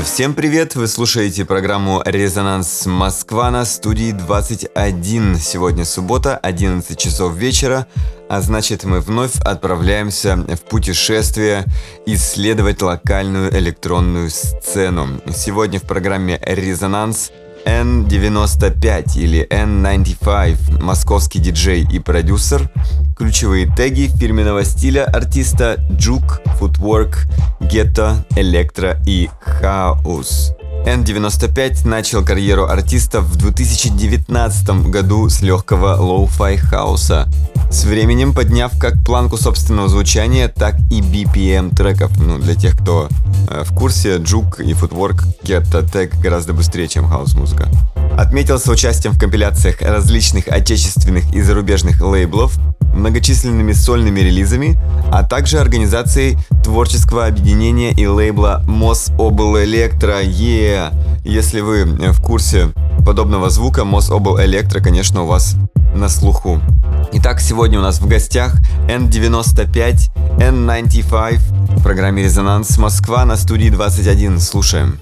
[0.00, 0.74] Всем привет!
[0.74, 5.36] Вы слушаете программу «Резонанс Москва» на студии 21.
[5.36, 7.86] Сегодня суббота, 11 часов вечера,
[8.30, 11.66] а значит мы вновь отправляемся в путешествие
[12.06, 15.20] исследовать локальную электронную сцену.
[15.30, 17.30] Сегодня в программе «Резонанс»
[17.64, 22.70] N95 или N95, московский диджей и продюсер,
[23.16, 27.28] ключевые теги фирменного стиля артиста Juke, Footwork,
[27.60, 30.54] Ghetto, Электро и Хаус.
[30.86, 37.28] N95 начал карьеру артиста в 2019 году с легкого lo-fi хауса,
[37.72, 42.12] с временем подняв как планку собственного звучания, так и BPM треков.
[42.18, 43.08] Ну, для тех, кто
[43.48, 47.68] э, в курсе, Juke и Footwork Get Tag гораздо быстрее, чем хаос-музыка.
[48.16, 52.58] Отметился участием в компиляциях различных отечественных и зарубежных лейблов,
[52.92, 54.78] многочисленными сольными релизами,
[55.10, 60.22] а также организацией творческого объединения и лейбла Мос Обл Электро.
[60.22, 60.94] Yeah!
[61.24, 62.68] Если вы в курсе
[63.04, 65.56] подобного звука, Мос Обл Электро, конечно, у вас
[65.94, 66.60] на слуху.
[67.12, 68.56] Итак, сегодня у нас в гостях
[68.88, 71.38] N95, N95
[71.76, 74.40] в программе «Резонанс Москва» на студии 21.
[74.40, 74.98] Слушаем.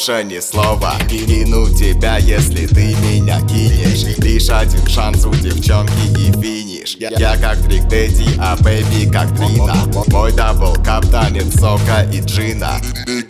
[0.00, 0.94] Больше ни слова.
[1.10, 4.16] Кину тебя, если ты меня кинешь.
[4.18, 6.96] Лишь один шанс у девчонки и финиш.
[6.98, 9.74] Я, я как Trick Daddy, а baby как Трина.
[10.06, 12.80] Мой double cup танец сока и джина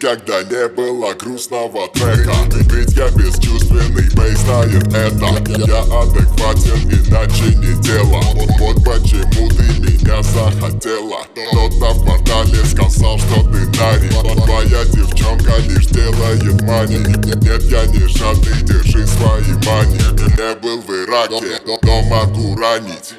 [0.01, 2.33] Никогда не было грустного трека.
[2.73, 5.27] Ведь я бесчувственный, bae знает это
[5.67, 8.23] Я адекватен, иначе не дело.
[8.59, 11.19] Вот почему ты меня захотела.
[11.53, 14.09] Тот на портале сказал, что ты нари.
[14.47, 16.97] Твоя девчонка лишь делает мани.
[16.97, 19.99] Нет, я не жадный, держи свои мани.
[19.99, 23.13] Не был в Ираке, но могу ранить.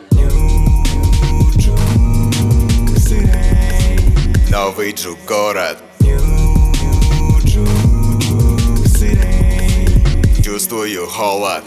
[4.49, 5.77] Новый джук город
[10.61, 11.63] Чувствую холод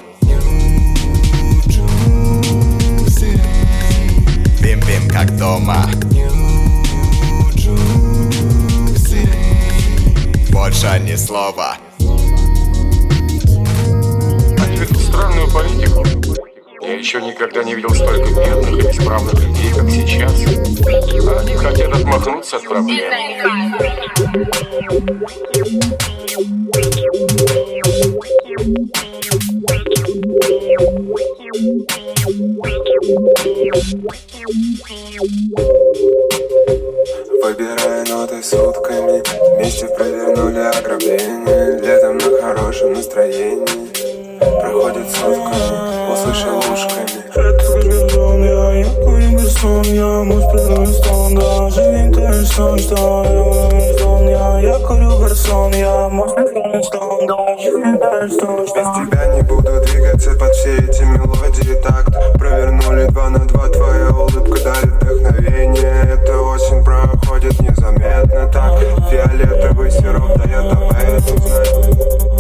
[4.63, 5.85] Бим-бим как дома
[10.53, 11.77] Больше ни слова
[15.01, 16.05] странную политику.
[16.81, 20.33] Я еще никогда не видел столько бедных и бесправных людей, как сейчас.
[21.41, 23.11] Они хотят отмахнуться от проблем.
[28.65, 28.81] Выбирая
[38.09, 39.23] ноты сутками
[39.57, 41.79] Вместе провернули ограбление.
[41.83, 43.69] Летом на хорошем настроении
[44.39, 47.23] Проходит сутками, услышал ушками.
[47.35, 50.43] Это скажу, я, я курю сон, я муж
[50.95, 53.94] стон, да Жизнь тоже сон, что я,
[55.25, 56.09] гарсон, я
[57.99, 61.75] да сон, что Без тебя не буду двигаться под все эти мелодии.
[61.83, 66.11] Такт Провернули два на два, твоя улыбка дарит вдохновение.
[66.13, 68.79] Это осень проходит незаметно так
[69.11, 72.34] Фиолетовый сироп дает об этом знать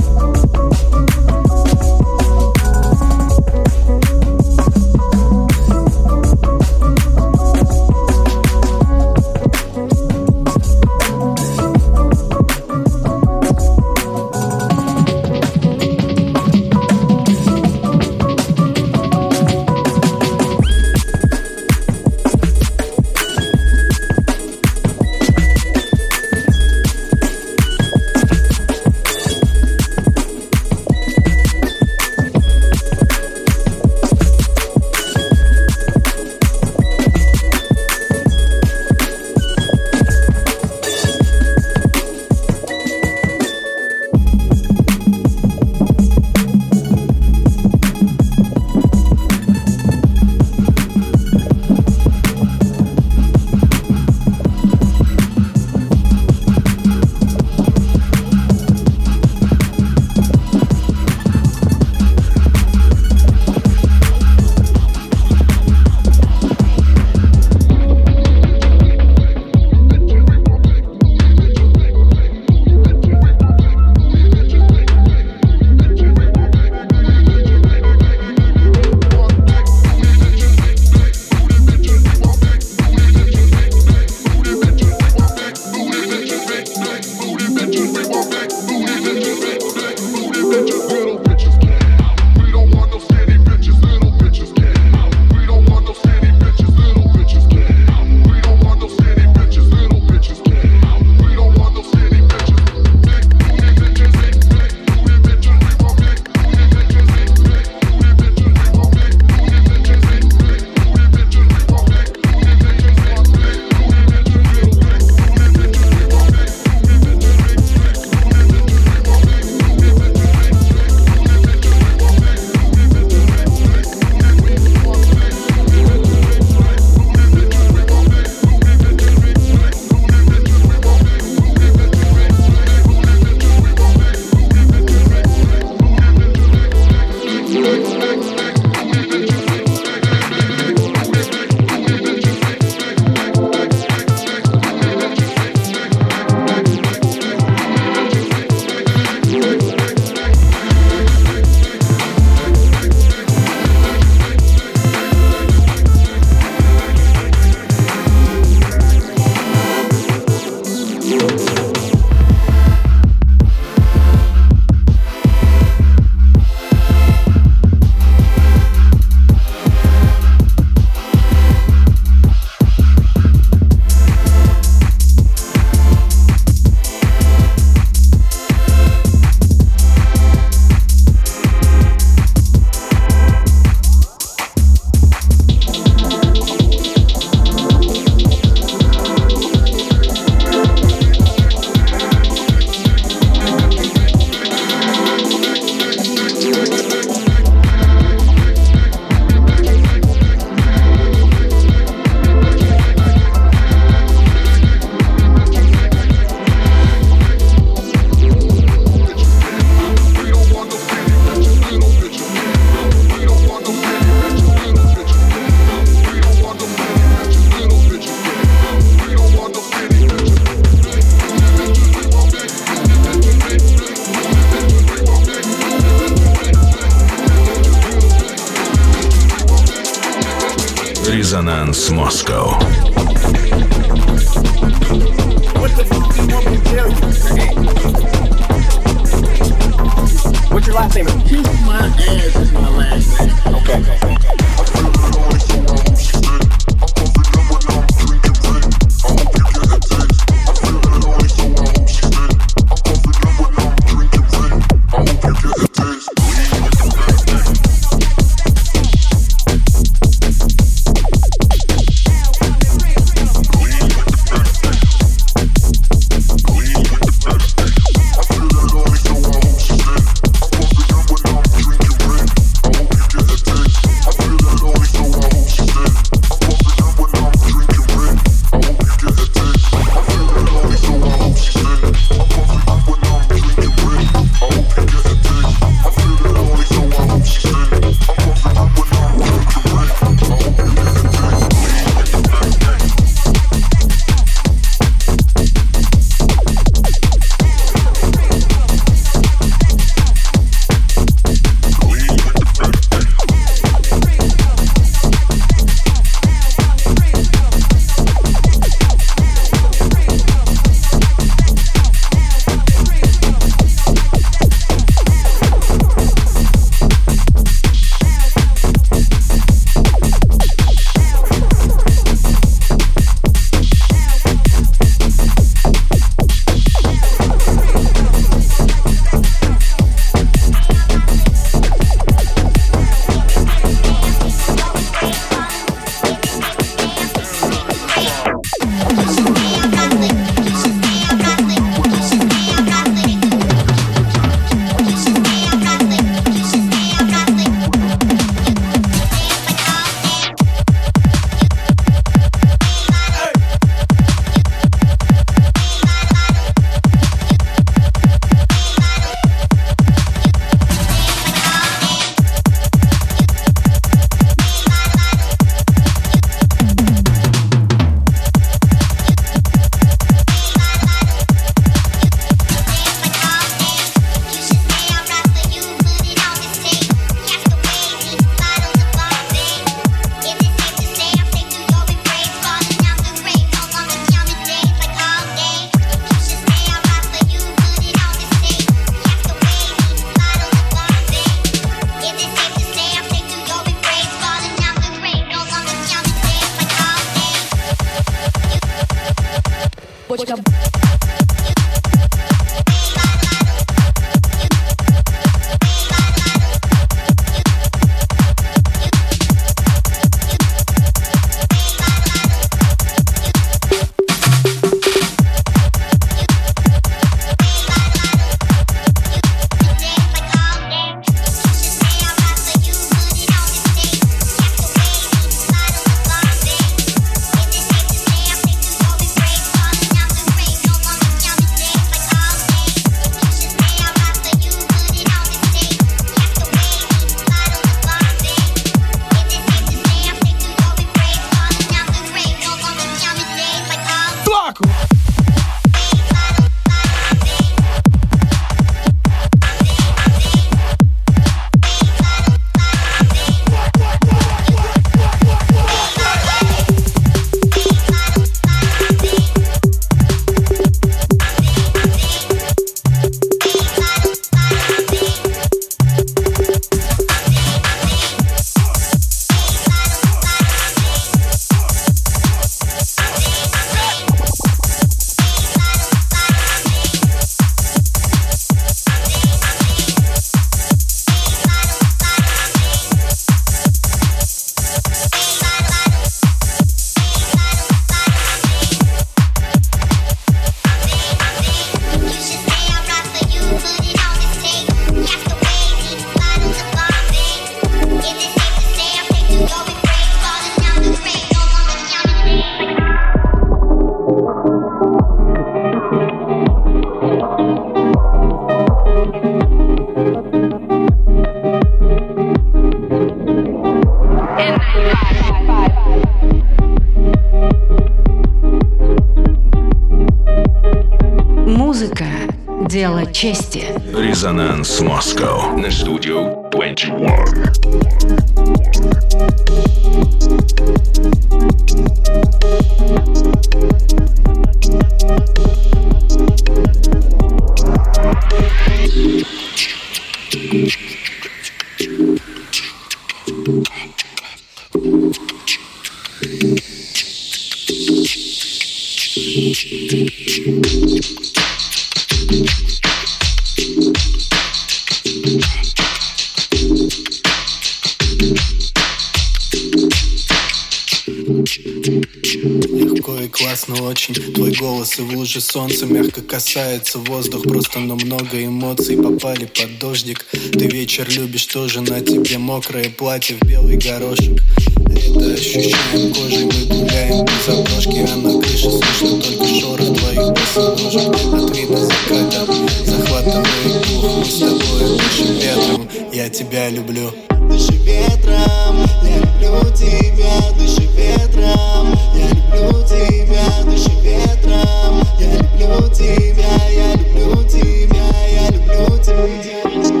[563.61, 564.15] Классно очень.
[564.15, 567.43] Твой голос и в луже солнца Мягко касается воздух.
[567.43, 570.25] Просто но много эмоций попали под дождик.
[570.31, 574.41] Ты вечер любишь тоже На тебе мокрое платье в белый горошек.
[574.89, 581.09] Это ощущаем кожей Мы гуляем без обложки А на крыше слышно только шорох твоих босоножек
[581.33, 582.47] От вида заката
[582.85, 585.89] Захватывает дух Мы с тобой дышим ветром.
[586.11, 587.13] Я тебя люблю
[587.51, 596.69] Дыши ветром, я люблю тебя, дыши ветром, я люблю тебя, дыши ветром, я люблю тебя,
[596.69, 600.00] я люблю тебя, я люблю тебя.